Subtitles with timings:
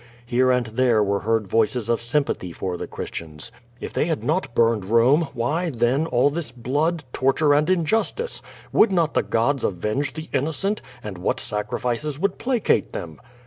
[0.25, 3.51] Here and there were heard voices of sympathy for the Christians.
[3.79, 8.41] "If they had not burned Rome, why, then, all this blood, tor ture, and injustice?
[8.73, 13.21] Would not the gods avenge the inno cent, and what sacrifices would placate them?"